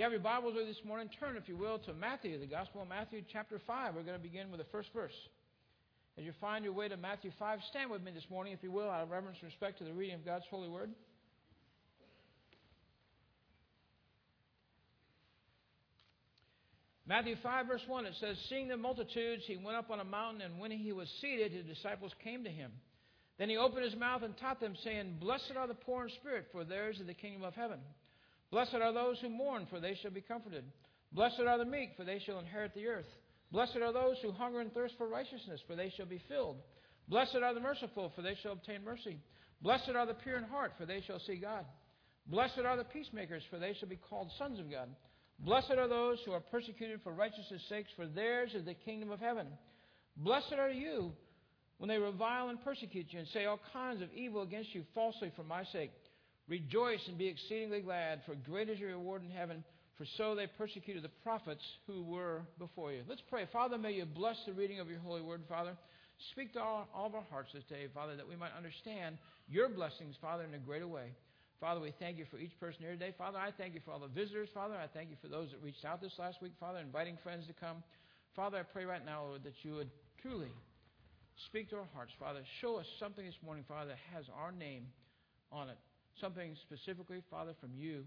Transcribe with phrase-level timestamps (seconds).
[0.00, 2.46] you have your Bibles with you this morning, turn, if you will, to Matthew, the
[2.46, 3.94] Gospel of Matthew, chapter 5.
[3.94, 5.12] We're going to begin with the first verse.
[6.16, 8.72] As you find your way to Matthew 5, stand with me this morning, if you
[8.72, 10.90] will, out of reverence and respect to the reading of God's holy word.
[17.06, 20.40] Matthew 5, verse 1, it says, Seeing the multitudes, he went up on a mountain,
[20.40, 22.72] and when he was seated, his disciples came to him.
[23.38, 26.46] Then he opened his mouth and taught them, saying, Blessed are the poor in spirit,
[26.52, 27.80] for theirs is the kingdom of heaven.
[28.50, 30.64] Blessed are those who mourn, for they shall be comforted.
[31.12, 33.06] Blessed are the meek, for they shall inherit the earth.
[33.52, 36.56] Blessed are those who hunger and thirst for righteousness, for they shall be filled.
[37.08, 39.18] Blessed are the merciful, for they shall obtain mercy.
[39.62, 41.64] Blessed are the pure in heart, for they shall see God.
[42.26, 44.88] Blessed are the peacemakers, for they shall be called sons of God.
[45.40, 49.20] Blessed are those who are persecuted for righteousness' sakes, for theirs is the kingdom of
[49.20, 49.46] heaven.
[50.16, 51.12] Blessed are you
[51.78, 55.32] when they revile and persecute you and say all kinds of evil against you falsely
[55.34, 55.92] for my sake.
[56.50, 59.62] Rejoice and be exceedingly glad, for great is your reward in heaven,
[59.96, 63.02] for so they persecuted the prophets who were before you.
[63.08, 63.46] Let's pray.
[63.52, 65.76] Father, may you bless the reading of your holy word, Father.
[66.32, 69.16] Speak to all, all of our hearts this day, Father, that we might understand
[69.48, 71.12] your blessings, Father, in a greater way.
[71.60, 73.14] Father, we thank you for each person here today.
[73.16, 74.74] Father, I thank you for all the visitors, Father.
[74.74, 77.52] I thank you for those that reached out this last week, Father, inviting friends to
[77.52, 77.76] come.
[78.34, 79.90] Father, I pray right now, Lord, that you would
[80.20, 80.50] truly
[81.46, 82.40] speak to our hearts, Father.
[82.60, 84.86] Show us something this morning, Father, that has our name
[85.52, 85.78] on it
[86.20, 88.04] something specifically, Father, from you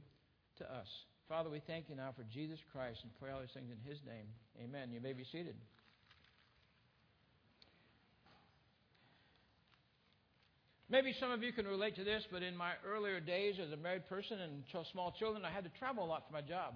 [0.57, 0.87] to us.
[1.27, 3.99] Father, we thank you now for Jesus Christ and pray all these things in his
[4.05, 4.27] name.
[4.63, 4.91] Amen.
[4.91, 5.55] You may be seated.
[10.89, 13.77] Maybe some of you can relate to this, but in my earlier days as a
[13.77, 16.75] married person and small children, I had to travel a lot for my job.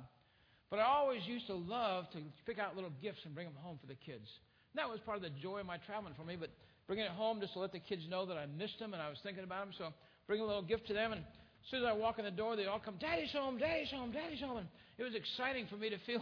[0.72, 3.78] But I always used to love to pick out little gifts and bring them home
[3.80, 4.26] for the kids.
[4.74, 6.50] And that was part of the joy of my traveling for me, but
[6.88, 9.10] bringing it home just to let the kids know that I missed them and I
[9.10, 9.74] was thinking about them.
[9.78, 9.94] So
[10.28, 11.14] bring a little gift to them.
[11.14, 13.89] And as soon as I walk in the door, they all come, Daddy's home, Daddy's
[13.89, 14.58] home, Daddy's home.
[14.58, 16.22] And it was exciting for me to feel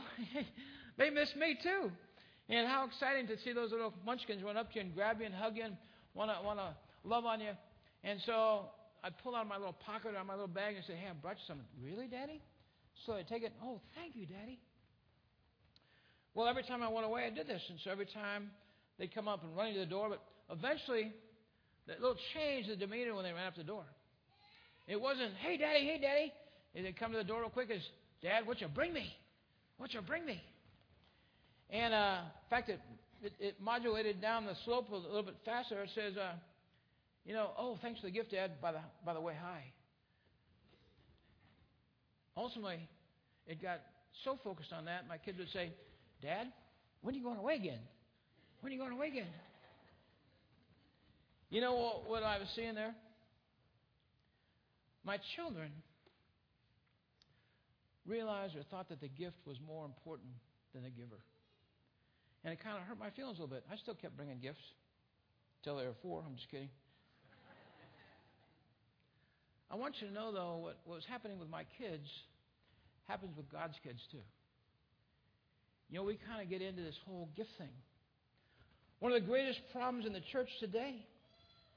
[0.97, 1.91] they miss me too.
[2.47, 5.25] And how exciting to see those little munchkins run up to you and grab you
[5.25, 5.75] and hug you and
[6.13, 7.51] want to want to love on you.
[8.03, 8.69] And so
[9.03, 11.38] I pull out my little pocket or my little bag and say, Hey, I brought
[11.38, 11.65] you something.
[11.83, 12.41] Really, Daddy?
[13.05, 13.51] So I take it.
[13.63, 14.59] Oh, thank you, Daddy.
[16.35, 17.61] Well, every time I went away, I did this.
[17.69, 18.51] And so every time
[18.99, 20.21] they'd come up and run to the door, but
[20.51, 21.13] eventually
[21.88, 23.84] that little change the demeanor when they ran up the door.
[24.88, 26.34] It wasn't, hey, daddy, hey, daddy.
[26.73, 27.81] They'd come to the door real quick as,
[28.22, 29.13] Dad, what you bring me?
[29.78, 30.41] What you bring me?
[31.69, 32.79] And uh, in fact, it,
[33.24, 35.81] it, it, modulated down the slope a little bit faster.
[35.84, 36.34] It says, uh,
[37.25, 38.62] you know, oh, thanks for the gift, Dad.
[38.62, 39.63] By the by the way, hi.
[42.38, 42.88] Ultimately,
[43.47, 43.81] it got
[44.24, 45.72] so focused on that, my kids would say,
[46.22, 46.47] Dad,
[47.01, 47.79] when are you going away again?
[48.62, 49.28] When are you going away again?
[51.55, 52.93] You know what, what I was seeing there?
[55.05, 55.71] My children
[58.05, 60.35] realized or thought that the gift was more important
[60.73, 61.15] than the giver.
[62.44, 63.63] And it kind of hurt my feelings a little bit.
[63.71, 64.59] I still kept bringing gifts
[65.61, 66.23] until they were four.
[66.27, 66.67] I'm just kidding.
[69.71, 72.09] I want you to know, though, what, what was happening with my kids
[73.07, 74.19] happens with God's kids, too.
[75.89, 77.71] You know, we kind of get into this whole gift thing.
[78.99, 81.07] One of the greatest problems in the church today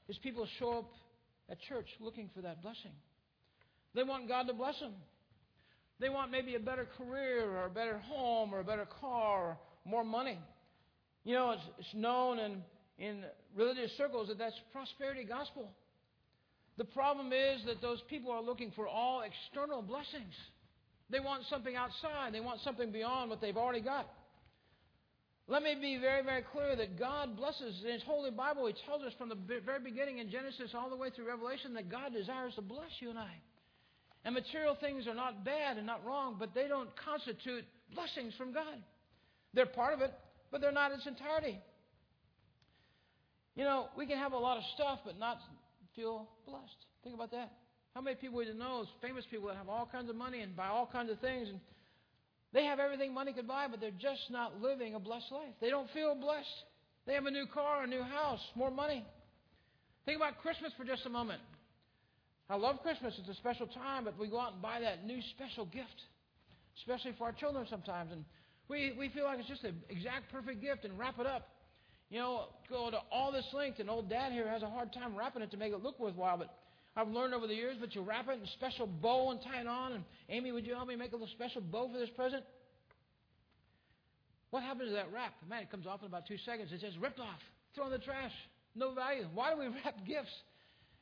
[0.09, 0.91] is people show up
[1.49, 2.91] at church looking for that blessing.
[3.95, 4.93] They want God to bless them.
[5.99, 9.57] They want maybe a better career or a better home or a better car or
[9.85, 10.39] more money.
[11.23, 12.63] You know, it's, it's known in,
[12.97, 13.23] in
[13.55, 15.69] religious circles that that's prosperity gospel.
[16.77, 20.33] The problem is that those people are looking for all external blessings.
[21.09, 22.33] They want something outside.
[22.33, 24.07] They want something beyond what they've already got.
[25.49, 28.67] Let me be very, very clear that God blesses in His Holy Bible.
[28.67, 31.89] He tells us from the very beginning in Genesis all the way through Revelation that
[31.89, 33.33] God desires to bless you and I.
[34.23, 37.65] And material things are not bad and not wrong, but they don't constitute
[37.95, 38.77] blessings from God.
[39.55, 40.13] They're part of it,
[40.51, 41.59] but they're not its entirety.
[43.55, 45.37] You know, we can have a lot of stuff but not
[45.95, 46.77] feel blessed.
[47.03, 47.51] Think about that.
[47.95, 50.55] How many people do you know, famous people that have all kinds of money and
[50.55, 51.59] buy all kinds of things, and
[52.53, 55.53] they have everything money could buy, but they're just not living a blessed life.
[55.61, 56.47] They don't feel blessed.
[57.05, 59.05] They have a new car, a new house, more money.
[60.05, 61.41] Think about Christmas for just a moment.
[62.49, 63.13] I love Christmas.
[63.19, 66.01] It's a special time, but we go out and buy that new special gift,
[66.79, 68.11] especially for our children sometimes.
[68.11, 68.25] And
[68.67, 71.49] we, we feel like it's just an exact perfect gift and wrap it up.
[72.09, 75.15] You know, go to all this length, and old dad here has a hard time
[75.15, 76.51] wrapping it to make it look worthwhile, but
[76.99, 79.61] I've learned over the years, but you wrap it in a special bow and tie
[79.61, 79.93] it on.
[79.93, 82.43] And Amy, would you help me make a little special bow for this present?
[84.49, 85.33] What happens to that wrap?
[85.47, 86.71] Man, it comes off in about two seconds.
[86.73, 87.39] It's just ripped off,
[87.73, 88.33] thrown in the trash.
[88.75, 89.27] No value.
[89.33, 90.33] Why do we wrap gifts?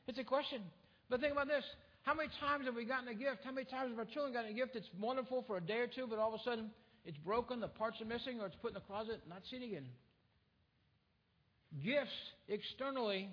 [0.06, 0.62] It's a question.
[1.10, 1.64] But think about this.
[2.02, 3.42] How many times have we gotten a gift?
[3.42, 5.88] How many times have our children gotten a gift that's wonderful for a day or
[5.88, 6.70] two, but all of a sudden
[7.04, 9.86] it's broken, the parts are missing, or it's put in the closet, not seen again?
[11.82, 12.14] Gifts
[12.48, 13.30] externally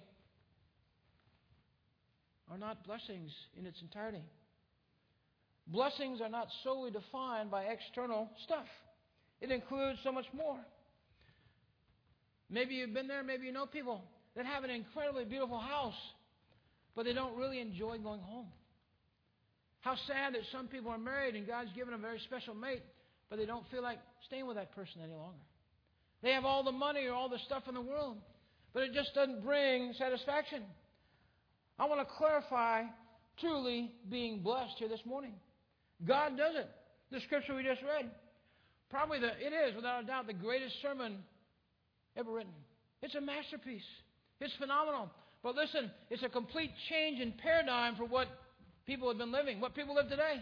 [2.52, 4.24] are not blessings in its entirety.
[5.68, 8.68] Blessings are not solely defined by external stuff,
[9.42, 10.60] it includes so much more.
[12.50, 14.04] Maybe you've been there, maybe you know people
[14.36, 15.98] that have an incredibly beautiful house,
[16.96, 18.48] but they don't really enjoy going home.
[19.82, 22.84] How sad that some people are married and God's given a very special mate,
[23.30, 25.42] but they don't feel like staying with that person any longer.
[26.22, 28.18] They have all the money or all the stuff in the world,
[28.74, 30.64] but it just doesn't bring satisfaction.
[31.78, 32.84] I want to clarify
[33.40, 35.34] truly being blessed here this morning.
[36.06, 36.70] God does it.
[37.12, 38.10] The scripture we just read.
[38.90, 41.18] Probably the, it is, without a doubt, the greatest sermon
[42.18, 42.54] ever written.
[43.02, 43.86] It's a masterpiece.
[44.40, 45.10] It's phenomenal.
[45.44, 48.28] But listen, it's a complete change in paradigm for what
[48.88, 50.42] people have been living, what people live today.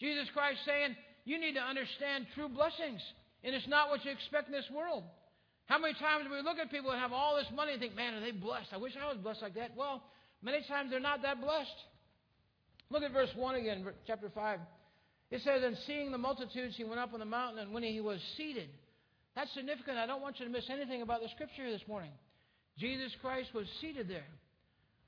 [0.00, 3.00] Jesus Christ saying, you need to understand true blessings.
[3.42, 5.04] And it's not what you expect in this world.
[5.66, 7.94] How many times do we look at people that have all this money and think,
[7.94, 8.68] man, are they blessed?
[8.72, 9.76] I wish I was blessed like that.
[9.76, 10.02] Well,
[10.42, 11.70] many times they're not that blessed.
[12.90, 14.60] Look at verse 1 again, chapter 5.
[15.30, 18.00] It says, And seeing the multitudes, he went up on the mountain, and when he
[18.00, 18.68] was seated,
[19.36, 19.98] that's significant.
[19.98, 22.10] I don't want you to miss anything about the scripture this morning.
[22.78, 24.26] Jesus Christ was seated there.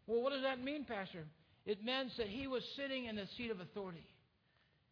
[0.07, 1.25] Well, what does that mean, Pastor?
[1.65, 4.07] It means that he was sitting in the seat of authority.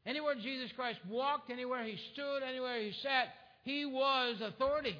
[0.07, 3.29] Anywhere Jesus Christ walked, anywhere he stood, anywhere he sat,
[3.65, 4.97] he was authority.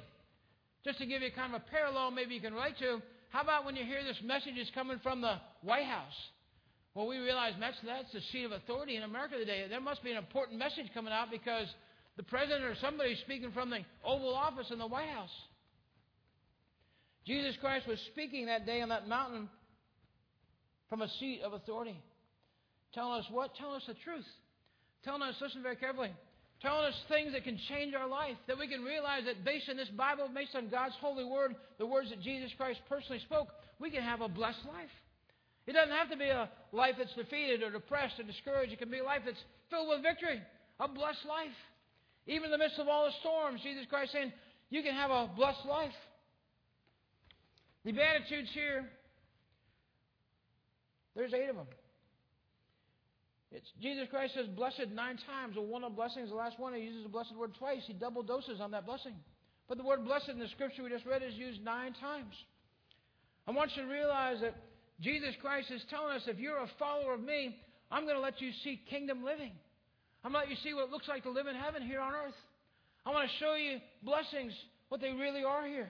[0.83, 3.65] Just to give you kind of a parallel, maybe you can relate to, how about
[3.65, 6.17] when you hear this message is coming from the White House?
[6.95, 9.65] Well, we realize that's, that's the seat of authority in America today.
[9.69, 11.67] There must be an important message coming out because
[12.17, 15.29] the president or somebody is speaking from the Oval Office in the White House.
[17.25, 19.47] Jesus Christ was speaking that day on that mountain
[20.89, 22.01] from a seat of authority.
[22.93, 23.55] Telling us what?
[23.55, 24.25] Telling us the truth.
[25.03, 26.11] Telling us, listen very carefully,
[26.61, 29.77] telling us things that can change our life, that we can realize that based on
[29.77, 33.47] this Bible, based on God's holy word, the words that Jesus Christ personally spoke,
[33.79, 34.91] we can have a blessed life.
[35.67, 38.73] It doesn't have to be a life that's defeated or depressed or discouraged.
[38.73, 40.41] It can be a life that's filled with victory,
[40.79, 41.55] a blessed life.
[42.27, 44.33] Even in the midst of all the storms, Jesus Christ saying,
[44.69, 45.95] you can have a blessed life.
[47.85, 48.85] The Beatitudes here,
[51.15, 51.67] there's eight of them.
[53.51, 55.55] It's, Jesus Christ says blessed nine times.
[55.55, 57.81] Well, one of the blessings, the last one, he uses the blessed word twice.
[57.87, 59.15] He double doses on that blessing.
[59.67, 62.33] But the word blessed in the scripture we just read is used nine times.
[63.47, 64.55] I want you to realize that
[65.01, 67.57] Jesus Christ is telling us if you're a follower of me,
[67.89, 69.51] I'm going to let you see kingdom living.
[70.23, 72.01] I'm going to let you see what it looks like to live in heaven here
[72.01, 72.37] on earth.
[73.05, 74.53] I want to show you blessings,
[74.89, 75.89] what they really are here.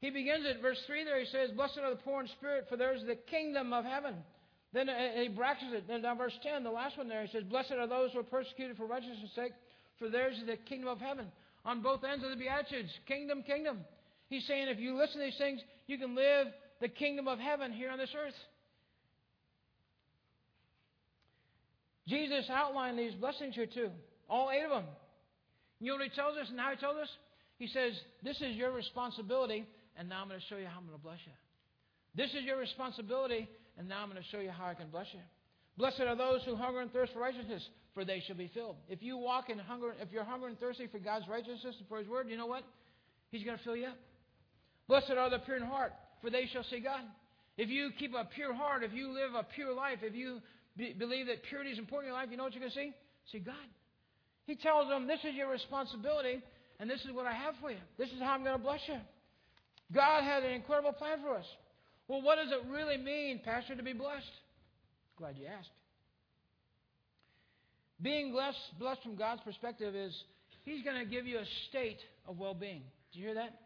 [0.00, 1.20] He begins at verse 3 there.
[1.20, 4.14] He says, Blessed are the poor in spirit, for theirs is the kingdom of heaven.
[4.74, 5.84] Then he brackets it.
[5.86, 8.24] Then down verse 10, the last one there, he says, Blessed are those who are
[8.24, 9.52] persecuted for righteousness' sake,
[10.00, 11.26] for theirs is the kingdom of heaven.
[11.64, 13.78] On both ends of the Beatitudes, kingdom, kingdom.
[14.28, 16.48] He's saying if you listen to these things, you can live
[16.80, 18.34] the kingdom of heaven here on this earth.
[22.08, 23.90] Jesus outlined these blessings here too,
[24.28, 24.84] all eight of them.
[25.80, 27.08] You know what he tells us and how he tells us?
[27.58, 27.92] He says,
[28.22, 29.64] This is your responsibility,
[29.96, 31.32] and now I'm going to show you how I'm going to bless you.
[32.16, 33.48] This is your responsibility,
[33.78, 35.20] and now I'm going to show you how I can bless you.
[35.76, 37.62] Blessed are those who hunger and thirst for righteousness,
[37.94, 38.76] for they shall be filled.
[38.88, 41.98] If you walk in hunger, if you're hungry and thirsty for God's righteousness and for
[41.98, 42.62] His word, you know what?
[43.30, 43.98] He's going to fill you up.
[44.86, 47.00] Blessed are the pure in heart, for they shall see God.
[47.56, 50.40] If you keep a pure heart, if you live a pure life, if you
[50.76, 52.76] be, believe that purity is important in your life, you know what you're going to
[52.76, 52.92] see?
[53.32, 53.54] See God.
[54.46, 56.42] He tells them, This is your responsibility,
[56.78, 57.78] and this is what I have for you.
[57.96, 58.98] This is how I'm going to bless you.
[59.92, 61.46] God had an incredible plan for us.
[62.08, 64.24] Well, what does it really mean, Pastor, to be blessed?
[65.16, 65.70] Glad you asked.
[68.02, 70.14] Being blessed, blessed from God's perspective is
[70.64, 72.82] He's going to give you a state of well being.
[73.12, 73.60] Do you hear that?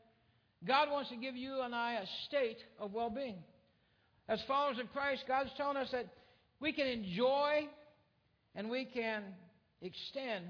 [0.66, 3.36] God wants to give you and I a state of well being.
[4.28, 6.06] As followers of Christ, God's telling us that
[6.60, 7.68] we can enjoy
[8.54, 9.22] and we can
[9.80, 10.44] extend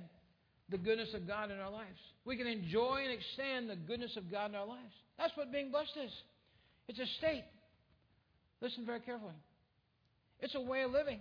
[0.70, 1.98] the goodness of God in our lives.
[2.24, 4.92] We can enjoy and extend the goodness of God in our lives.
[5.18, 6.12] That's what being blessed is.
[6.88, 7.44] It's a state.
[8.60, 9.34] Listen very carefully.
[10.40, 11.20] It's a way of living.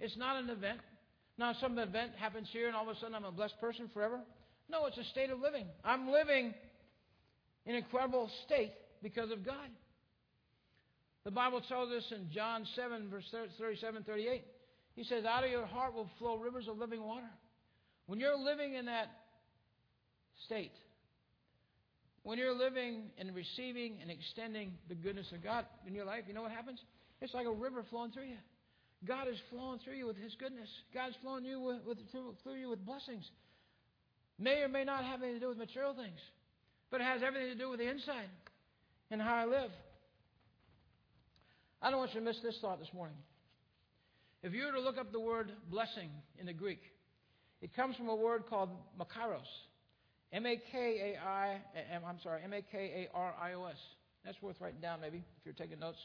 [0.00, 0.80] It's not an event.
[1.38, 4.20] Now, some event happens here and all of a sudden I'm a blessed person forever.
[4.70, 5.66] No, it's a state of living.
[5.84, 6.54] I'm living
[7.64, 8.72] in an incredible state
[9.02, 9.68] because of God.
[11.24, 13.24] The Bible tells us in John 7, verse
[13.58, 14.44] 37, 38,
[14.94, 17.28] He says, Out of your heart will flow rivers of living water.
[18.06, 19.08] When you're living in that
[20.46, 20.72] state,
[22.22, 26.34] when you're living and receiving and extending the goodness of God in your life, you
[26.34, 26.80] know what happens?
[27.20, 28.36] It's like a river flowing through you.
[29.06, 30.68] God is flowing through you with His goodness.
[30.92, 33.24] God's flowing you with, with, through, through you with blessings.
[34.38, 36.18] May or may not have anything to do with material things,
[36.90, 38.28] but it has everything to do with the inside
[39.10, 39.70] and how I live.
[41.80, 43.16] I don't want you to miss this thought this morning.
[44.42, 46.80] If you were to look up the word blessing in the Greek,
[47.60, 49.40] it comes from a word called makarios.
[50.32, 51.60] M A K A I,
[51.94, 53.78] I'm sorry, M A K A R I O S.
[54.24, 55.98] That's worth writing down maybe if you're taking notes.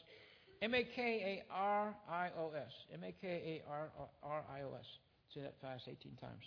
[0.61, 2.71] M A K A R I O S.
[2.93, 4.85] M A K A R I O S.
[5.33, 6.43] Say that fast 18 times.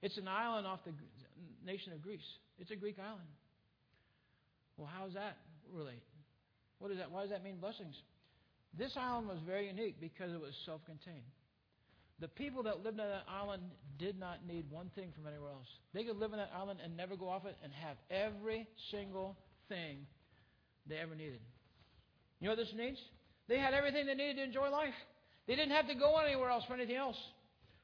[0.00, 0.92] It's an island off the
[1.64, 2.24] nation of Greece.
[2.58, 3.28] It's a Greek island.
[4.76, 5.36] Well, how does that
[5.72, 6.02] relate?
[6.78, 7.10] What is that?
[7.10, 7.94] Why does that mean blessings?
[8.76, 11.24] This island was very unique because it was self contained.
[12.20, 13.62] The people that lived on that island
[13.98, 15.66] did not need one thing from anywhere else.
[15.92, 19.36] They could live on that island and never go off it and have every single
[19.68, 20.06] thing
[20.86, 21.40] they ever needed.
[22.40, 22.98] You know what this means?
[23.48, 24.94] They had everything they needed to enjoy life.
[25.46, 27.16] They didn't have to go anywhere else for anything else.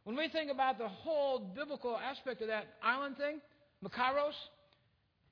[0.05, 3.41] When we think about the whole biblical aspect of that island thing,
[3.85, 4.37] Makarios,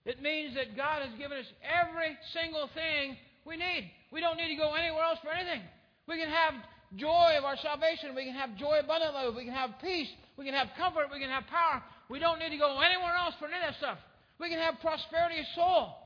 [0.05, 3.91] it means that God has given us every single thing we need.
[4.13, 5.63] We don't need to go anywhere else for anything.
[6.07, 6.55] We can have
[6.97, 8.15] joy of our salvation.
[8.15, 9.35] We can have joy abundantly.
[9.37, 10.09] We can have peace.
[10.37, 11.09] We can have comfort.
[11.13, 11.83] We can have power.
[12.09, 13.99] We don't need to go anywhere else for any of that stuff.
[14.41, 15.97] We can have prosperity of soul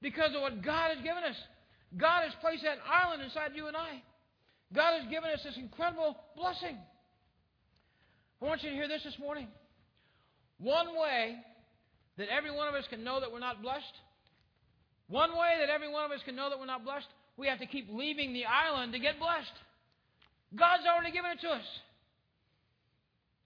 [0.00, 1.36] because of what God has given us.
[1.96, 4.02] God has placed that island inside you and I.
[4.74, 6.76] God has given us this incredible blessing.
[8.40, 9.48] I want you to hear this this morning.
[10.58, 11.36] One way
[12.18, 13.84] that every one of us can know that we're not blessed,
[15.08, 17.60] one way that every one of us can know that we're not blessed, we have
[17.60, 19.52] to keep leaving the island to get blessed.
[20.56, 21.64] God's already given it to us.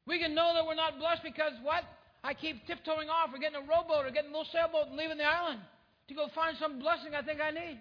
[0.06, 1.84] We can know that we're not blessed because what?
[2.24, 5.18] I keep tiptoeing off or getting a rowboat or getting a little sailboat and leaving
[5.18, 5.60] the island
[6.08, 7.80] to go find some blessing I think I need.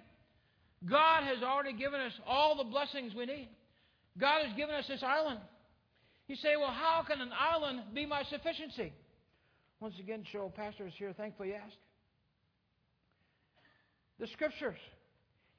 [0.90, 3.50] God has already given us all the blessings we need.
[4.18, 5.40] God has given us this island.
[6.28, 8.94] You say, well, how can an island be my sufficiency?
[9.80, 11.14] Once again, Cheryl Pastor is here.
[11.14, 11.76] Thankfully, ask.
[14.20, 14.78] The Scriptures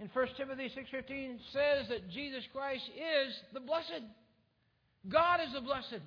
[0.02, 4.02] in 1 Timothy 6.15 says that Jesus Christ is the blessed.
[5.08, 6.02] God is the blessed.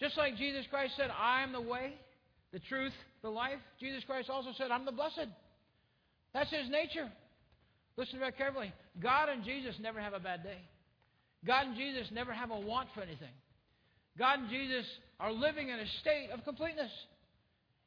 [0.00, 1.92] Just like Jesus Christ said, I am the way,
[2.52, 5.28] the truth, the life, Jesus Christ also said, I'm the blessed.
[6.32, 7.12] That's his nature.
[7.98, 8.72] Listen very carefully.
[9.00, 10.58] God and Jesus never have a bad day.
[11.46, 13.28] God and Jesus never have a want for anything.
[14.18, 14.86] God and Jesus
[15.20, 16.90] are living in a state of completeness.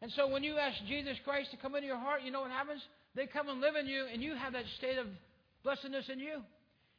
[0.02, 2.52] And so when you ask Jesus Christ to come into your heart, you know what
[2.52, 2.82] happens?
[3.16, 5.08] They come and live in you, and you have that state of
[5.64, 6.42] blessedness in you.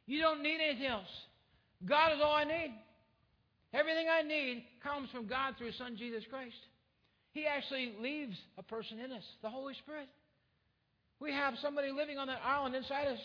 [0.05, 1.07] You don't need anything else.
[1.85, 2.73] God is all I need.
[3.73, 6.55] Everything I need comes from God through His Son, Jesus Christ.
[7.31, 10.09] He actually leaves a person in us, the Holy Spirit.
[11.19, 13.19] We have somebody living on that island inside us.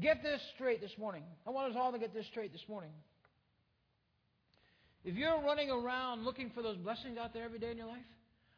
[0.00, 1.22] Get this straight this morning.
[1.46, 2.90] I want us all to get this straight this morning.
[5.04, 8.06] If you're running around looking for those blessings out there every day in your life,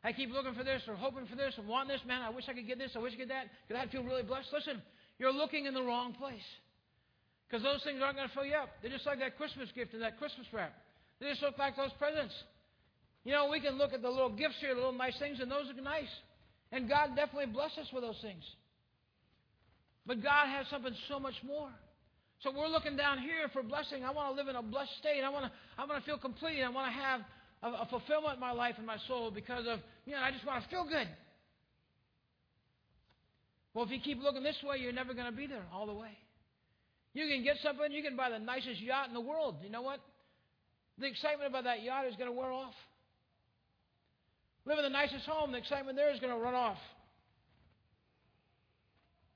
[0.04, 2.44] I keep looking for this or hoping for this and wanting this, man, I wish
[2.48, 4.48] I could get this, I wish I could get that, because I'd feel really blessed.
[4.52, 4.82] Listen,
[5.18, 6.44] you're looking in the wrong place.
[7.48, 8.68] Because those things aren't going to fill you up.
[8.82, 10.72] They're just like that Christmas gift and that Christmas wrap.
[11.20, 12.34] They just look like those presents.
[13.24, 15.50] You know, we can look at the little gifts here, the little nice things, and
[15.50, 16.12] those are nice.
[16.72, 18.44] And God definitely blesses us with those things.
[20.06, 21.70] But God has something so much more.
[22.44, 24.04] So we're looking down here for blessing.
[24.04, 25.24] I want to live in a blessed state.
[25.24, 26.62] I want to, I want to feel complete.
[26.62, 27.20] I want to have
[27.62, 30.44] a, a fulfillment in my life and my soul because of, you know, I just
[30.44, 31.08] want to feel good.
[33.72, 35.94] Well, if you keep looking this way, you're never going to be there all the
[35.94, 36.10] way.
[37.14, 39.56] You can get something, you can buy the nicest yacht in the world.
[39.64, 40.00] You know what?
[40.98, 42.74] The excitement about that yacht is going to wear off.
[44.66, 46.78] Live in the nicest home, the excitement there is going to run off.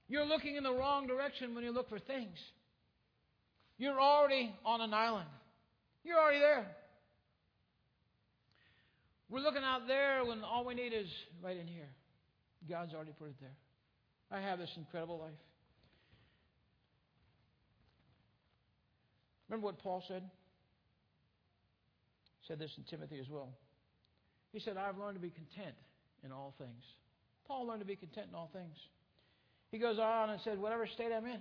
[0.09, 2.37] You're looking in the wrong direction when you look for things.
[3.79, 5.29] You're already on an island.
[6.05, 6.67] You're already there.
[9.31, 11.07] We're looking out there when all we need is
[11.43, 11.89] right in here.
[12.69, 13.55] God's already put it there.
[14.31, 15.31] I have this incredible life.
[19.49, 20.23] Remember what Paul said?
[22.41, 23.51] He said this in Timothy as well.
[24.53, 25.75] He said, I've learned to be content
[26.25, 26.85] in all things.
[27.47, 28.77] Paul learned to be content in all things.
[29.71, 31.41] He goes on and said, whatever state I'm in.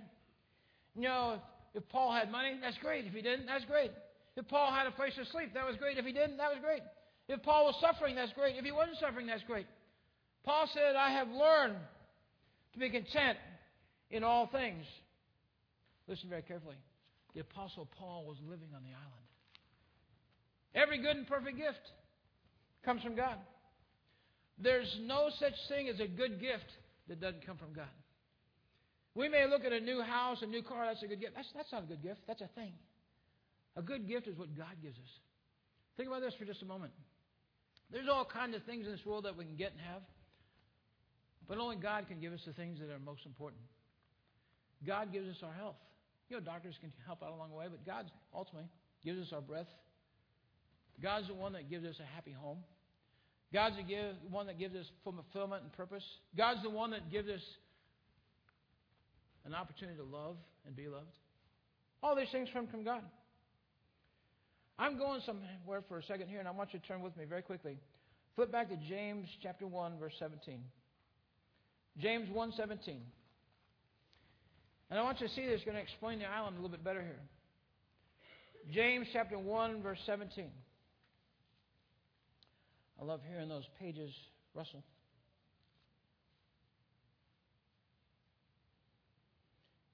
[0.94, 1.40] You know,
[1.74, 3.04] if, Paul had money, that's great.
[3.06, 3.90] If he didn't, that's great.
[4.36, 5.98] If Paul had a place to sleep, that was great.
[5.98, 6.82] If he didn't, that was great.
[7.28, 8.56] If Paul was suffering, that's great.
[8.56, 9.66] If he wasn't suffering, that's great.
[10.44, 11.76] Paul said, I have learned
[12.72, 13.38] to be content
[14.10, 14.84] in all things.
[16.06, 16.76] Listen very carefully.
[17.34, 19.28] The Apostle Paul was living on the island.
[20.74, 21.80] Every good and perfect gift
[22.84, 23.36] comes from God.
[24.58, 26.66] There's no such thing as a good gift
[27.08, 27.88] that doesn't come from God.
[29.18, 31.34] We may look at a new house, a new car, that's a good gift.
[31.34, 32.70] That's, that's not a good gift, that's a thing.
[33.74, 35.10] A good gift is what God gives us.
[35.96, 36.92] Think about this for just a moment.
[37.90, 40.02] There's all kinds of things in this world that we can get and have,
[41.48, 43.60] but only God can give us the things that are most important.
[44.86, 45.82] God gives us our health.
[46.30, 48.68] You know, doctors can help out along the way, but God ultimately
[49.02, 49.66] gives us our breath.
[51.02, 52.58] God's the one that gives us a happy home.
[53.52, 56.04] God's the one that gives us fulfillment and purpose.
[56.36, 57.42] God's the one that gives us
[59.44, 61.16] an opportunity to love and be loved.
[62.02, 63.02] All these things come from God.
[64.78, 67.24] I'm going somewhere for a second here, and I want you to turn with me
[67.24, 67.78] very quickly.
[68.36, 70.60] Flip back to James chapter 1, verse 17.
[71.98, 73.00] James 1 17.
[74.90, 76.84] And I want you to see this, going to explain the island a little bit
[76.84, 77.20] better here.
[78.72, 80.46] James chapter 1, verse 17.
[83.00, 84.12] I love hearing those pages
[84.54, 84.82] rustle.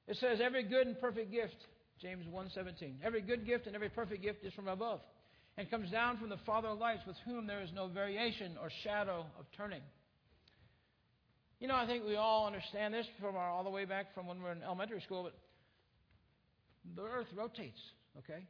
[0.06, 1.56] It says, Every good and perfect gift,
[2.00, 5.00] James 1.17, every good gift and every perfect gift is from above,
[5.56, 8.70] and comes down from the Father of lights, with whom there is no variation or
[8.82, 9.82] shadow of turning.
[11.60, 14.26] You know, I think we all understand this from our, all the way back from
[14.26, 15.34] when we were in elementary school, but
[16.94, 17.80] the earth rotates,
[18.18, 18.44] okay?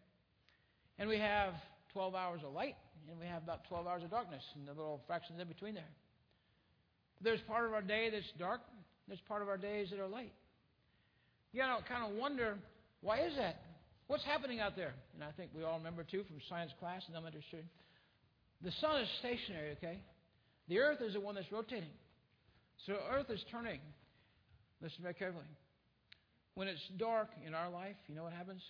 [0.98, 1.54] And we have
[1.92, 2.74] 12 hours of light,
[3.08, 5.90] and we have about 12 hours of darkness, and the little fractions in between there.
[7.20, 8.62] There's part of our day that's dark,
[9.06, 10.32] there's part of our days that are light.
[11.54, 12.58] You know, kind of wonder,
[13.00, 13.62] why is that?
[14.08, 14.92] What's happening out there?
[15.14, 17.62] And I think we all remember, too, from science class and elementary school.
[18.60, 20.00] The sun is stationary, okay?
[20.68, 21.94] The earth is the one that's rotating.
[22.86, 23.78] So Earth is turning.
[24.82, 25.44] Listen very carefully.
[26.54, 28.60] When it's dark in our life, you know what happens?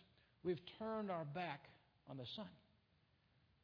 [0.45, 1.64] We've turned our back
[2.09, 2.49] on the sun.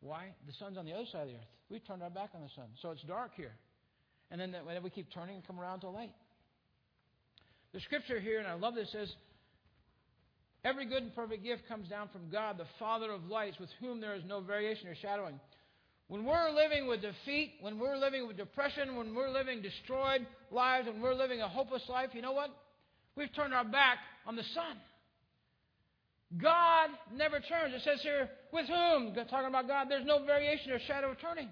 [0.00, 0.28] Why?
[0.46, 1.52] The sun's on the other side of the earth.
[1.68, 2.66] We've turned our back on the sun.
[2.80, 3.52] So it's dark here.
[4.30, 6.12] And then whenever we keep turning and come around to light.
[7.72, 9.12] The scripture here, and I love this, says,
[10.62, 14.00] Every good and perfect gift comes down from God, the Father of lights, with whom
[14.00, 15.40] there is no variation or shadowing.
[16.08, 20.86] When we're living with defeat, when we're living with depression, when we're living destroyed lives,
[20.88, 22.50] when we're living a hopeless life, you know what?
[23.16, 24.76] We've turned our back on the sun.
[26.36, 27.74] God never turns.
[27.74, 29.14] It says here, with whom?
[29.14, 31.48] Talking about God, there's no variation or shadow of turning.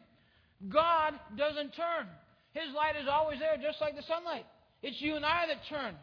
[0.68, 2.06] God doesn't turn.
[2.52, 4.44] His light is always there, just like the sunlight.
[4.82, 5.94] It's you and I that turn.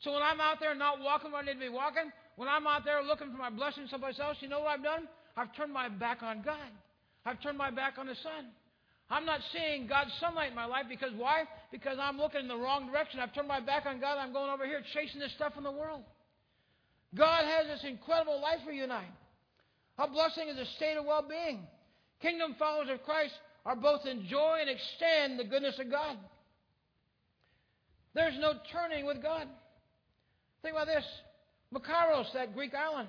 [0.00, 2.66] So when I'm out there not walking where I need to be walking, when I'm
[2.66, 5.08] out there looking for my blessing someplace else, you know what I've done?
[5.36, 6.70] I've turned my back on God.
[7.24, 8.52] I've turned my back on the sun.
[9.08, 11.44] I'm not seeing God's sunlight in my life because why?
[11.70, 13.20] Because I'm looking in the wrong direction.
[13.20, 14.18] I've turned my back on God.
[14.18, 16.02] I'm going over here chasing this stuff in the world.
[17.14, 19.04] God has this incredible life for you and I.
[19.98, 21.66] A blessing is a state of well being.
[22.20, 23.32] Kingdom followers of Christ
[23.64, 26.16] are both enjoy and extend the goodness of God.
[28.14, 29.46] There's no turning with God.
[30.62, 31.04] Think about this
[31.74, 33.08] Makarios, that Greek island,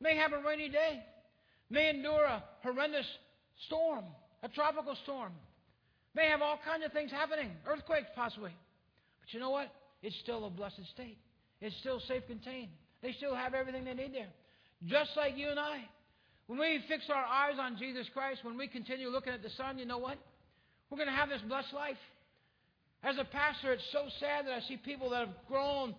[0.00, 1.00] may have a rainy day,
[1.70, 3.06] may endure a horrendous
[3.66, 4.04] storm,
[4.42, 5.32] a tropical storm.
[6.14, 8.52] May have all kinds of things happening, earthquakes possibly.
[9.20, 9.72] But you know what?
[10.02, 11.18] It's still a blessed state.
[11.60, 12.68] It's still safe contained.
[13.02, 14.28] They still have everything they need there.
[14.86, 15.80] Just like you and I.
[16.46, 19.78] When we fix our eyes on Jesus Christ, when we continue looking at the sun,
[19.78, 20.18] you know what?
[20.90, 21.96] We're going to have this blessed life.
[23.02, 25.94] As a pastor, it's so sad that I see people that have grown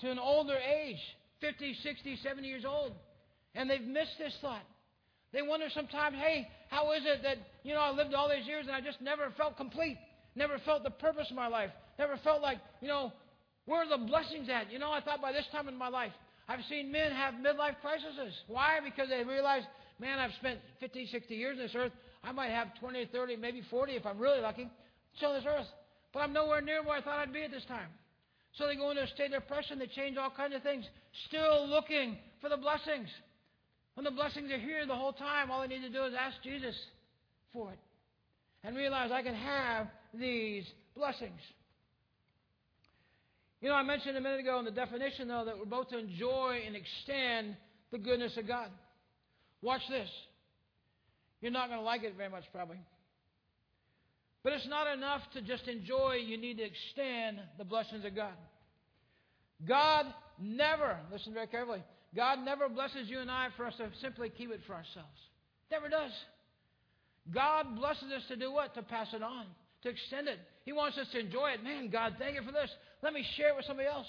[0.00, 1.00] to an older age
[1.40, 2.92] 50, 60, 70 years old
[3.54, 4.62] and they've missed this thought.
[5.32, 8.66] They wonder sometimes, hey, how is it that, you know, I lived all these years
[8.66, 9.98] and I just never felt complete,
[10.34, 13.12] never felt the purpose of my life, never felt like, you know,
[13.64, 14.72] where are the blessings at?
[14.72, 16.12] You know, I thought by this time in my life,
[16.48, 18.32] I've seen men have midlife crises.
[18.46, 18.78] Why?
[18.82, 19.62] Because they realize,
[19.98, 21.92] man, I've spent 50, 60 years on this earth.
[22.22, 24.70] I might have 20, 30, maybe 40 if I'm really lucky,
[25.24, 25.66] on this earth.
[26.12, 27.88] But I'm nowhere near where I thought I'd be at this time.
[28.56, 29.78] So they go into a state of depression.
[29.78, 30.84] They change all kinds of things,
[31.28, 33.08] still looking for the blessings.
[33.94, 36.36] When the blessings are here the whole time, all they need to do is ask
[36.42, 36.74] Jesus
[37.52, 37.78] for it
[38.64, 40.64] and realize I can have these
[40.94, 41.40] blessings.
[43.60, 45.98] You know, I mentioned a minute ago in the definition, though, that we're both to
[45.98, 47.56] enjoy and extend
[47.90, 48.70] the goodness of God.
[49.62, 50.08] Watch this.
[51.40, 52.78] You're not going to like it very much, probably.
[54.46, 58.38] But it's not enough to just enjoy, you need to extend the blessings of God.
[59.66, 60.06] God
[60.40, 61.82] never, listen very carefully,
[62.14, 65.18] God never blesses you and I for us to simply keep it for ourselves.
[65.68, 66.12] Never does.
[67.34, 68.72] God blesses us to do what?
[68.76, 69.46] To pass it on,
[69.82, 70.38] to extend it.
[70.64, 71.64] He wants us to enjoy it.
[71.64, 72.70] Man, God, thank you for this.
[73.02, 74.06] Let me share it with somebody else.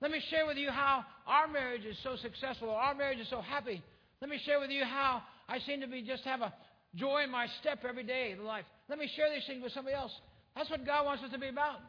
[0.00, 3.42] Let me share with you how our marriage is so successful, our marriage is so
[3.42, 3.82] happy.
[4.22, 6.54] Let me share with you how I seem to be just have a
[6.94, 8.64] joy in my step every day of life.
[8.88, 10.12] Let me share these things with somebody else.
[10.56, 11.80] That's what God wants us to be about.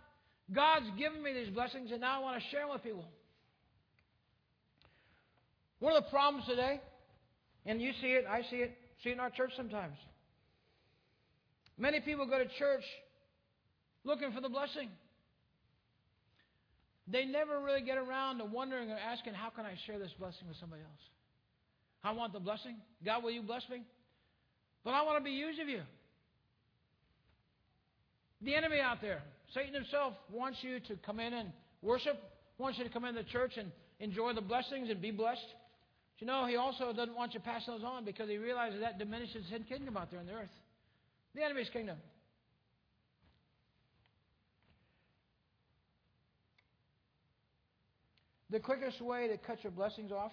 [0.54, 3.06] God's given me these blessings, and now I want to share them with people.
[5.80, 6.82] One of the problems today,
[7.66, 9.96] and you see it, I see it, see it in our church sometimes.
[11.78, 12.84] Many people go to church
[14.04, 14.90] looking for the blessing.
[17.08, 20.48] They never really get around to wondering or asking, how can I share this blessing
[20.48, 21.02] with somebody else?
[22.04, 22.76] I want the blessing.
[23.06, 23.84] God, will you bless me?
[24.84, 25.82] But I want to be used of you.
[28.42, 29.22] The enemy out there,
[29.54, 32.18] Satan himself, wants you to come in and worship,
[32.58, 35.42] wants you to come into the church and enjoy the blessings and be blessed.
[36.16, 38.80] But you know, he also doesn't want you to pass those on because he realizes
[38.82, 40.50] that diminishes his kingdom out there on the earth.
[41.36, 41.98] The enemy's kingdom.
[48.50, 50.32] The quickest way to cut your blessings off?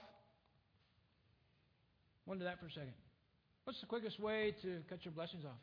[2.24, 2.94] Wonder that for a second.
[3.66, 5.58] What's the quickest way to cut your blessings off?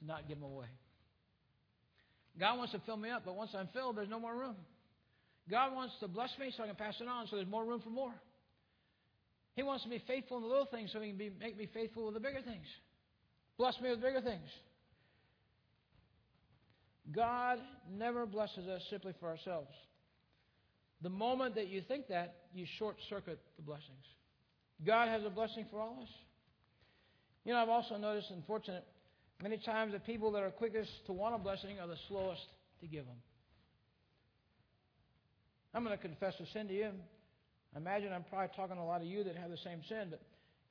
[0.00, 0.66] To not give them away.
[2.38, 4.56] God wants to fill me up, but once I'm filled, there's no more room.
[5.50, 7.80] God wants to bless me so I can pass it on, so there's more room
[7.80, 8.12] for more.
[9.54, 11.66] He wants to be faithful in the little things so he can be, make me
[11.72, 12.66] faithful with the bigger things.
[13.56, 14.50] Bless me with bigger things.
[17.10, 17.58] God
[17.90, 19.70] never blesses us simply for ourselves.
[21.00, 24.04] The moment that you think that, you short circuit the blessings.
[24.84, 26.08] God has a blessing for all of us.
[27.46, 28.84] You know, I've also noticed, unfortunate,
[29.40, 32.42] many times the people that are quickest to want a blessing are the slowest
[32.80, 33.14] to give them.
[35.72, 36.90] I'm going to confess a sin to you.
[37.72, 40.08] I imagine I'm probably talking to a lot of you that have the same sin,
[40.10, 40.20] but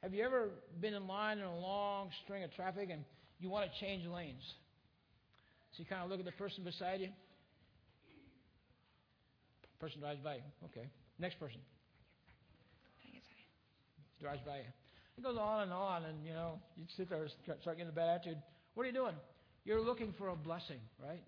[0.03, 0.49] have you ever
[0.81, 3.05] been in line in a long string of traffic and
[3.39, 4.43] you want to change lanes?
[5.71, 7.09] So you kind of look at the person beside you.
[9.79, 10.41] Person drives by you.
[10.65, 10.89] Okay.
[11.19, 11.61] Next person.
[14.19, 14.84] Drives by you.
[15.17, 17.95] It goes on and on, and you know, you sit there and start getting a
[17.95, 18.37] bad attitude.
[18.73, 19.15] What are you doing?
[19.63, 21.23] You're looking for a blessing, right?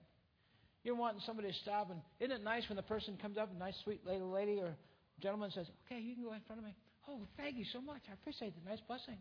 [0.84, 3.58] You're wanting somebody to stop, and isn't it nice when the person comes up, a
[3.58, 4.76] nice sweet little lady or
[5.22, 6.76] gentleman says, "Okay, you can go in front of me."
[7.08, 8.02] Oh, thank you so much.
[8.10, 9.18] I appreciate the nice blessing.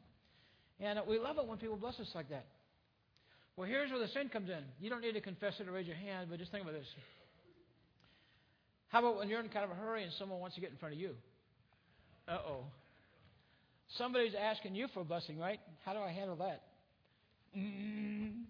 [0.81, 2.47] And we love it when people bless us like that.
[3.57, 4.63] Well, here's where the sin comes in.
[4.81, 6.87] You don't need to confess it or raise your hand, but just think about this.
[8.89, 10.77] How about when you're in kind of a hurry and someone wants to get in
[10.77, 11.17] front of you?
[12.29, 12.65] Uh oh.
[13.97, 15.61] Somebody's asking you for a blessing, right?
[15.85, 16.63] How do I handle that?
[17.57, 18.43] Mm.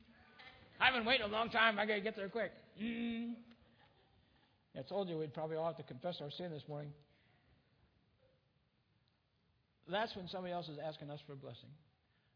[0.81, 1.79] I've been waiting a long time.
[1.79, 2.53] I got to get there quick.
[2.83, 3.35] Mm.
[4.79, 6.93] I told you we'd probably all have to confess our sin this morning.
[9.89, 11.71] That's when somebody else is asking us for a blessing.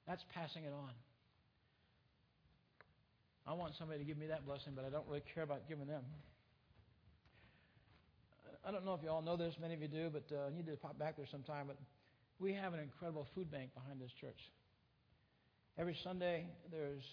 [0.06, 0.90] That's passing it on.
[3.46, 5.86] I want somebody to give me that blessing, but I don't really care about giving
[5.86, 6.02] them.
[8.64, 10.56] I don't know if you all know this, many of you do, but uh, you
[10.56, 11.66] need to pop back there sometime.
[11.66, 11.76] But
[12.40, 14.40] we have an incredible food bank behind this church.
[15.78, 17.04] Every Sunday, there's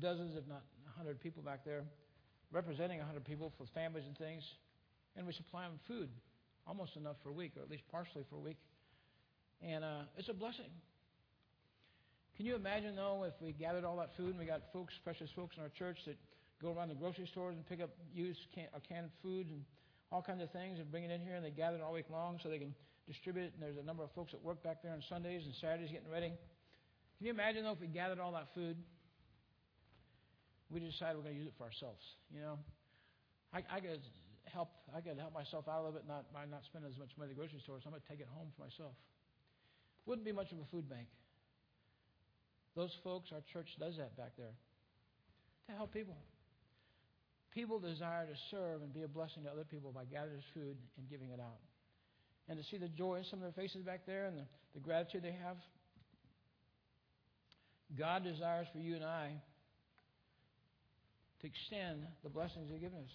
[0.00, 0.62] dozens, if not
[0.96, 1.84] 100 people back there,
[2.50, 4.42] representing 100 people for families and things,
[5.16, 6.08] and we supply them food,
[6.66, 8.56] almost enough for a week, or at least partially for a week.
[9.62, 10.72] And uh, it's a blessing.
[12.36, 15.28] Can you imagine, though, if we gathered all that food and we got folks, precious
[15.36, 16.16] folks in our church that
[16.62, 19.62] go around the grocery stores and pick up used can, or canned foods and
[20.10, 22.08] all kinds of things and bring it in here and they gather it all week
[22.10, 22.74] long so they can
[23.08, 23.52] distribute it.
[23.54, 26.10] And there's a number of folks that work back there on Sundays and Saturdays getting
[26.10, 26.32] ready.
[27.18, 28.76] Can you imagine, though, if we gathered all that food?
[30.70, 32.02] We decided we're going to use it for ourselves.
[32.32, 32.58] You know,
[33.52, 34.00] I, I could
[34.48, 34.70] help.
[34.94, 37.30] I could help myself out a little bit, not by not spending as much money
[37.30, 37.76] at the grocery store.
[37.78, 38.96] So I'm going to take it home for myself.
[40.06, 41.06] Wouldn't be much of a food bank.
[42.74, 44.56] Those folks, our church does that back there
[45.68, 46.16] to help people.
[47.52, 51.08] People desire to serve and be a blessing to other people by gathering food and
[51.10, 51.60] giving it out.
[52.48, 54.80] And to see the joy in some of their faces back there and the, the
[54.80, 55.56] gratitude they have.
[57.96, 59.32] God desires for you and I
[61.40, 63.10] to extend the blessings He's given us.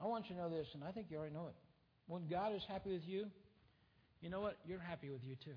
[0.00, 1.54] I want you to know this, and I think you already know it.
[2.06, 3.26] When God is happy with you,
[4.20, 4.58] you know what?
[4.66, 5.54] You're happy with you too.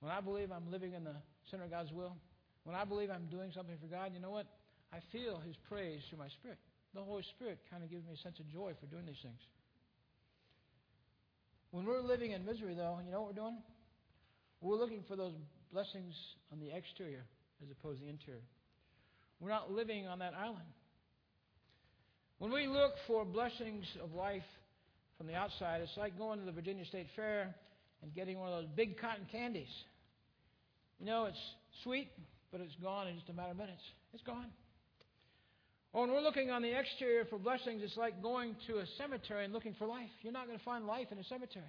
[0.00, 1.14] When I believe I'm living in the
[1.50, 2.16] center of God's will,
[2.64, 4.46] when I believe I'm doing something for God, you know what?
[4.92, 6.58] I feel His praise through my spirit.
[6.94, 9.40] The Holy Spirit kind of gives me a sense of joy for doing these things.
[11.72, 13.58] When we're living in misery, though, you know what we're doing?
[14.60, 15.32] We're looking for those
[15.72, 16.14] blessings
[16.52, 17.24] on the exterior
[17.62, 18.46] as opposed to the interior.
[19.40, 20.70] We're not living on that island.
[22.38, 24.46] When we look for blessings of life
[25.18, 27.54] from the outside, it's like going to the Virginia State Fair
[28.02, 29.68] and getting one of those big cotton candies.
[31.00, 31.38] You know, it's
[31.82, 32.08] sweet,
[32.52, 33.82] but it's gone in just a matter of minutes.
[34.12, 34.46] It's gone.
[35.94, 38.86] Oh, or when we're looking on the exterior for blessings, it's like going to a
[38.98, 40.10] cemetery and looking for life.
[40.22, 41.64] You're not going to find life in a cemetery.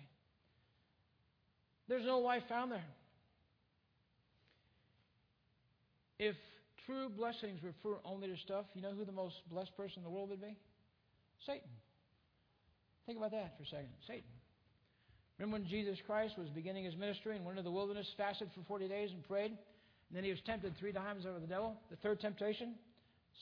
[1.88, 2.85] There's no life found there.
[6.17, 6.35] If
[6.88, 10.09] true blessings refer only to stuff, you know who the most blessed person in the
[10.09, 10.57] world would be?
[11.45, 11.69] Satan.
[13.05, 13.89] Think about that for a second.
[14.07, 14.23] Satan.
[15.38, 18.61] Remember when Jesus Christ was beginning his ministry and went into the wilderness, fasted for
[18.67, 19.51] 40 days, and prayed?
[19.51, 21.75] And then he was tempted three times over the devil.
[21.91, 22.75] The third temptation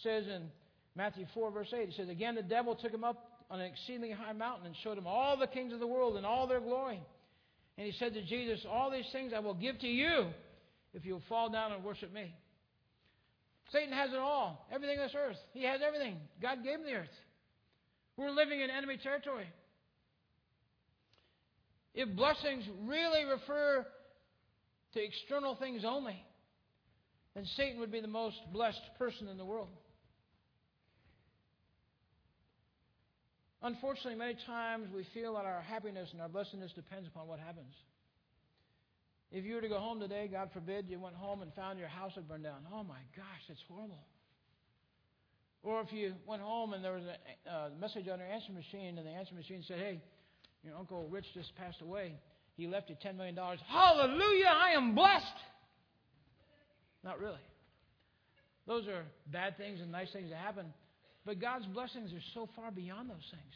[0.02, 0.50] says in
[0.96, 4.12] Matthew 4, verse 8, he says, Again, the devil took him up on an exceedingly
[4.12, 7.02] high mountain and showed him all the kings of the world and all their glory.
[7.78, 10.28] And he said to Jesus, All these things I will give to you
[10.94, 12.34] if you'll fall down and worship me.
[13.72, 15.38] Satan has it all, everything on this earth.
[15.54, 16.18] He has everything.
[16.42, 17.16] God gave him the earth.
[18.18, 19.48] We're living in enemy territory.
[21.96, 23.86] If blessings really refer
[24.94, 26.24] to external things only,
[27.34, 29.70] then Satan would be the most blessed person in the world.
[33.64, 37.74] Unfortunately, many times we feel that our happiness and our blessedness depends upon what happens.
[39.32, 41.88] If you were to go home today, God forbid, you went home and found your
[41.88, 42.68] house had burned down.
[42.72, 44.04] Oh my gosh, that's horrible.
[45.64, 47.04] Or if you went home and there was
[47.50, 50.02] a message on your answer machine and the answer machine said, hey,
[50.62, 52.16] your Uncle Rich just passed away.
[52.58, 53.36] He left you $10 million.
[53.36, 55.26] Hallelujah, I am blessed.
[57.04, 57.40] Not really.
[58.68, 60.66] Those are bad things and nice things that happen.
[61.26, 63.54] But God's blessings are so far beyond those things.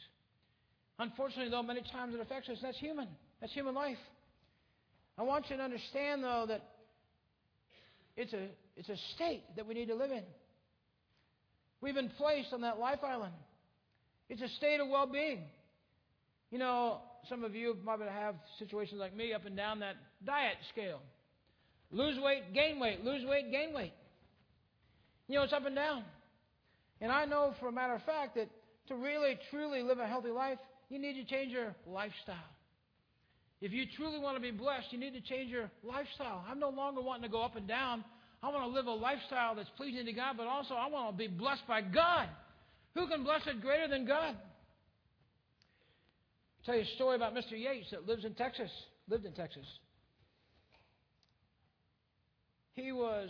[0.98, 2.58] Unfortunately, though, many times it affects us.
[2.62, 3.08] That's human.
[3.40, 3.98] That's human life.
[5.16, 6.62] I want you to understand, though, that
[8.16, 10.24] it's a, it's a state that we need to live in.
[11.80, 13.34] We've been placed on that life island.
[14.28, 15.42] It's a state of well being.
[16.50, 20.56] You know, some of you probably have situations like me up and down that diet
[20.72, 21.00] scale.
[21.90, 23.92] Lose weight, gain weight, lose weight, gain weight.
[25.28, 26.04] You know, it's up and down.
[27.00, 28.48] And I know for a matter of fact that
[28.88, 30.58] to really, truly live a healthy life,
[30.88, 32.36] you need to change your lifestyle.
[33.60, 36.44] If you truly want to be blessed, you need to change your lifestyle.
[36.48, 38.04] I'm no longer wanting to go up and down.
[38.42, 41.18] I want to live a lifestyle that's pleasing to God, but also I want to
[41.18, 42.28] be blessed by God.
[42.94, 44.36] Who can bless it greater than God?
[46.58, 47.52] I'll tell you a story about Mr.
[47.52, 48.70] Yates that lives in Texas,
[49.08, 49.66] lived in Texas.
[52.74, 53.28] He was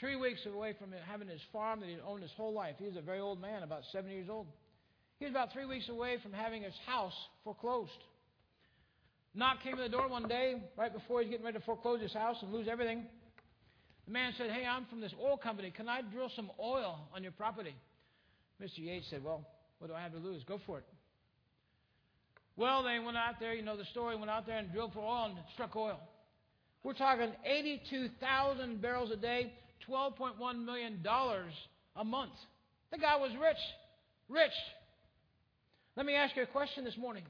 [0.00, 2.74] three weeks away from having his farm that he'd owned his whole life.
[2.78, 4.46] He was a very old man, about 70 years old.
[5.18, 7.90] He was about three weeks away from having his house foreclosed.
[9.34, 12.14] Knock came to the door one day, right before he's getting ready to foreclose his
[12.14, 13.04] house and lose everything.
[14.06, 15.70] The man said, Hey, I'm from this oil company.
[15.70, 17.74] Can I drill some oil on your property?
[18.60, 18.78] Mr.
[18.78, 19.46] Yates said, Well,
[19.78, 20.42] what do I have to lose?
[20.44, 20.84] Go for it.
[22.56, 25.00] Well, they went out there, you know the story, went out there and drilled for
[25.00, 26.00] oil and struck oil.
[26.82, 29.52] We're talking 82,000 barrels a day,
[29.90, 31.04] $12.1 million
[31.96, 32.32] a month.
[32.90, 33.56] The guy was rich.
[34.28, 34.52] Rich.
[35.96, 37.24] Let me ask you a question this morning.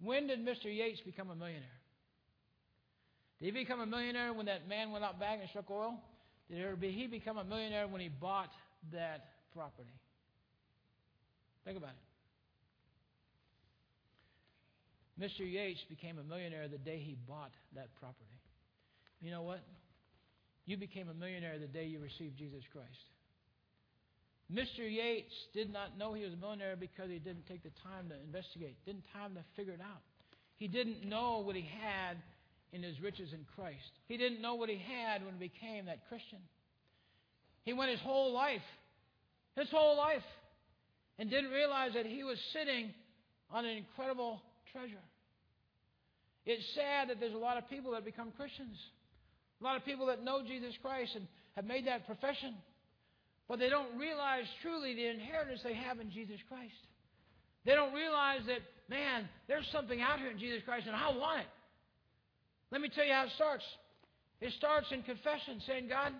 [0.00, 0.64] When did Mr.
[0.64, 1.62] Yates become a millionaire?
[3.40, 5.98] Did he become a millionaire when that man went out back and struck oil?
[6.48, 8.50] Did he become a millionaire when he bought
[8.92, 9.90] that property?
[11.64, 11.96] Think about it.
[15.20, 15.50] Mr.
[15.50, 18.35] Yates became a millionaire the day he bought that property.
[19.20, 19.60] You know what?
[20.66, 22.88] You became a millionaire the day you received Jesus Christ.
[24.52, 24.78] Mr.
[24.80, 28.14] Yates did not know he was a millionaire because he didn't take the time to
[28.24, 30.02] investigate, didn't time to figure it out.
[30.56, 32.16] He didn't know what he had
[32.72, 33.90] in his riches in Christ.
[34.06, 36.38] He didn't know what he had when he became that Christian.
[37.64, 38.62] He went his whole life,
[39.56, 40.22] his whole life,
[41.18, 42.92] and didn't realize that he was sitting
[43.50, 44.40] on an incredible
[44.72, 45.02] treasure.
[46.44, 48.76] It's sad that there's a lot of people that become Christians,
[49.60, 52.54] a lot of people that know Jesus Christ and have made that profession,
[53.48, 56.74] but they don't realize truly the inheritance they have in Jesus Christ.
[57.64, 61.40] They don't realize that, man, there's something out here in Jesus Christ and I want
[61.40, 61.46] it.
[62.70, 63.64] Let me tell you how it starts.
[64.40, 66.12] It starts in confession, saying, God,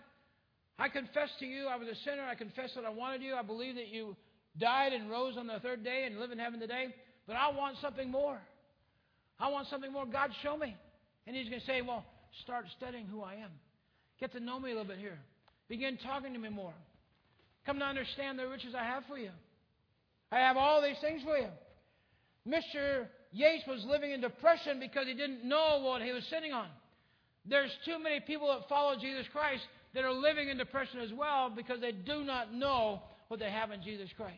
[0.79, 2.23] I confess to you I was a sinner.
[2.23, 3.35] I confess that I wanted you.
[3.35, 4.17] I believe that you
[4.59, 6.95] died and rose on the third day and live in heaven today.
[7.27, 8.39] But I want something more.
[9.39, 10.07] I want something more.
[10.07, 10.77] God, show me.
[11.27, 12.05] And he's going to say, Well,
[12.43, 13.51] start studying who I am.
[14.21, 15.19] Get to know me a little bit here.
[15.69, 16.75] Begin talking to me more.
[17.65, 19.31] Come to understand the riches I have for you.
[20.31, 21.49] I have all these things for you.
[22.47, 23.07] Mr.
[23.33, 26.69] Yates was living in depression because he didn't know what he was sitting on.
[27.45, 29.63] There's too many people that follow Jesus Christ
[29.95, 33.71] that are living in depression as well because they do not know what they have
[33.71, 34.35] in Jesus Christ.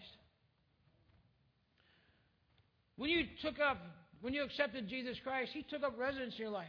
[2.97, 3.79] When you took up,
[4.21, 6.67] when you accepted Jesus Christ, He took up residence in your life.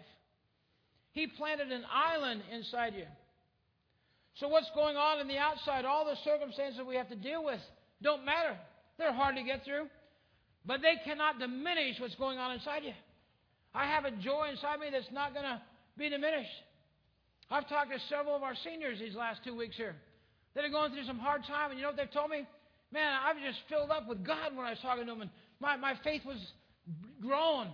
[1.19, 3.03] He planted an island inside you.
[4.39, 7.60] So what's going on in the outside, all the circumstances we have to deal with,
[8.01, 8.55] don't matter.
[8.97, 9.88] They're hard to get through.
[10.65, 12.93] But they cannot diminish what's going on inside you.
[13.75, 15.62] I have a joy inside me that's not going to
[15.97, 16.55] be diminished.
[17.51, 19.97] I've talked to several of our seniors these last two weeks here
[20.55, 22.47] that are going through some hard time, and you know what they've told me?
[22.93, 25.32] Man, I was just filled up with God when I was talking to them, and
[25.60, 26.39] my, my faith was
[27.19, 27.67] grown.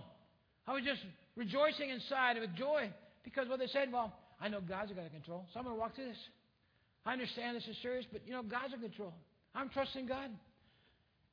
[0.66, 1.00] I was just
[1.36, 2.90] rejoicing inside with joy
[3.26, 5.96] because what they said, well, I know God's got control, so I'm going to walk
[5.96, 6.16] through this.
[7.04, 9.12] I understand this is serious, but you know, God's in control.
[9.52, 10.30] I'm trusting God.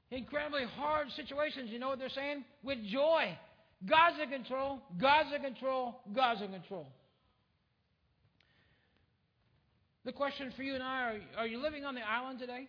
[0.10, 2.45] Incredibly hard situations, you know what they're saying?
[2.63, 3.38] With joy.
[3.86, 6.88] God's in control, God's in control, God's in control.
[10.06, 12.67] The question for you and I are, are you living on the island today?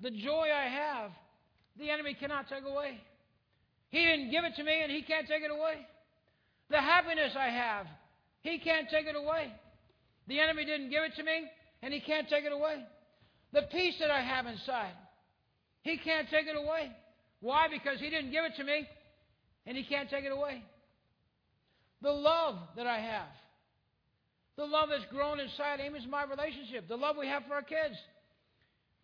[0.00, 1.10] The joy I have,
[1.78, 2.98] the enemy cannot take away.
[3.90, 5.86] He didn't give it to me, and he can't take it away.
[6.70, 7.86] The happiness I have,
[8.40, 9.52] he can't take it away.
[10.26, 11.46] The enemy didn't give it to me,
[11.82, 12.82] and he can't take it away.
[13.52, 14.92] The peace that I have inside,
[15.82, 16.90] he can't take it away.
[17.40, 17.68] Why?
[17.70, 18.88] Because he didn't give it to me,
[19.66, 20.62] and he can't take it away.
[22.02, 23.28] The love that I have,
[24.56, 27.62] the love that's grown inside Amy's is my relationship, the love we have for our
[27.62, 27.94] kids.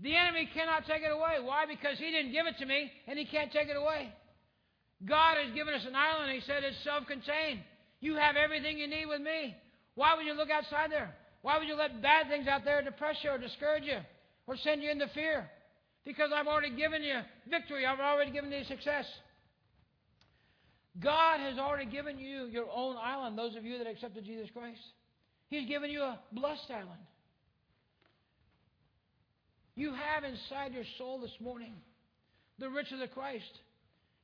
[0.01, 1.39] The enemy cannot take it away.
[1.41, 1.67] Why?
[1.67, 4.13] Because he didn't give it to me, and he can't take it away.
[5.07, 6.33] God has given us an island.
[6.33, 7.61] He said it's self contained.
[8.01, 9.55] You have everything you need with me.
[9.95, 11.15] Why would you look outside there?
[11.43, 13.99] Why would you let bad things out there depress you or discourage you
[14.47, 15.51] or send you into fear?
[16.05, 17.87] Because I've already given you victory.
[17.87, 19.07] I've already given you success.
[21.01, 24.81] God has already given you your own island, those of you that accepted Jesus Christ.
[25.49, 27.01] He's given you a blessed island.
[29.75, 31.73] You have inside your soul this morning
[32.59, 33.59] the riches of Christ.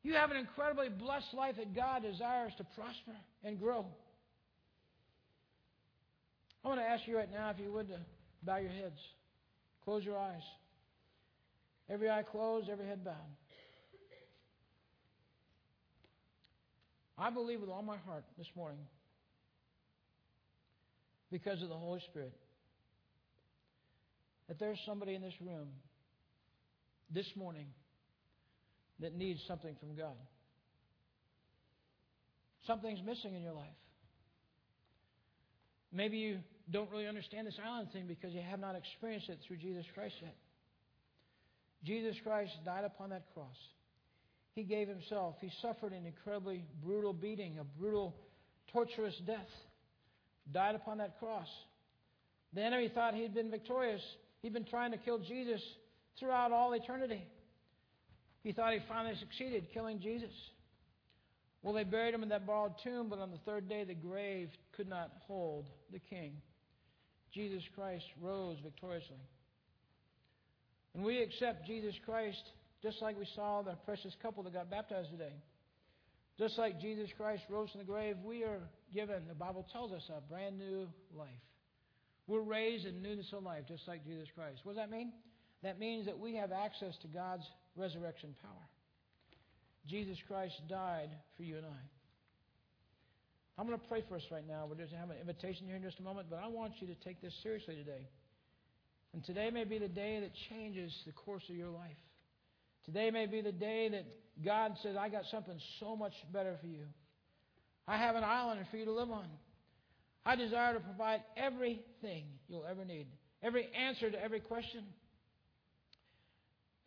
[0.02, 3.86] You have an incredibly blessed life that God desires to prosper and grow.
[6.64, 7.98] I want to ask you right now, if you would, to
[8.42, 8.98] bow your heads.
[9.84, 10.42] Close your eyes.
[11.90, 13.14] Every eye closed, every head bowed.
[17.16, 18.78] I believe with all my heart this morning,
[21.32, 22.32] because of the Holy Spirit,
[24.46, 25.68] that there's somebody in this room
[27.10, 27.66] this morning
[29.00, 30.16] that needs something from God.
[32.66, 33.68] Something's missing in your life.
[35.92, 36.38] Maybe you
[36.70, 40.14] don't really understand this island thing because you have not experienced it through Jesus Christ
[40.20, 40.34] yet.
[41.84, 43.56] Jesus Christ died upon that cross.
[44.54, 45.36] He gave himself.
[45.40, 48.14] He suffered an incredibly brutal beating, a brutal,
[48.72, 49.48] torturous death.
[50.52, 51.46] Died upon that cross.
[52.52, 54.02] The enemy thought he'd been victorious.
[54.42, 55.62] He'd been trying to kill Jesus
[56.18, 57.24] throughout all eternity.
[58.42, 60.30] He thought he finally succeeded killing Jesus.
[61.62, 64.48] Well, they buried him in that borrowed tomb, but on the third day the grave
[64.76, 66.34] could not hold the king.
[67.32, 69.16] Jesus Christ rose victoriously.
[70.94, 72.42] And we accept Jesus Christ
[72.82, 75.34] just like we saw the precious couple that got baptized today.
[76.38, 78.60] Just like Jesus Christ rose from the grave, we are
[78.94, 81.28] given, the Bible tells us, a brand new life.
[82.28, 84.60] We're raised in newness of life, just like Jesus Christ.
[84.62, 85.12] What does that mean?
[85.62, 87.44] That means that we have access to God's
[87.76, 88.68] resurrection power.
[89.86, 91.80] Jesus Christ died for you and I.
[93.58, 94.66] I'm going to pray for us right now.
[94.68, 96.86] We're going to have an invitation here in just a moment, but I want you
[96.86, 98.06] to take this seriously today.
[99.12, 101.96] And today may be the day that changes the course of your life.
[102.84, 104.04] Today may be the day that
[104.44, 106.84] God says, I got something so much better for you.
[107.86, 109.26] I have an island for you to live on.
[110.24, 113.06] I desire to provide everything you'll ever need,
[113.42, 114.84] every answer to every question,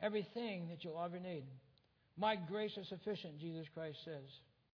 [0.02, 1.44] everything that you'll ever need.
[2.18, 4.30] My grace is sufficient, Jesus Christ says.